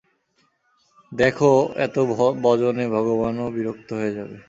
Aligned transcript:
দেখো 1.11 1.51
এতো 1.85 2.01
বজনে 2.43 2.85
ভগবান 2.95 3.35
ও 3.39 3.47
বিরক্ত 3.55 3.89
হয়ে 3.99 4.15
যাবে। 4.17 4.37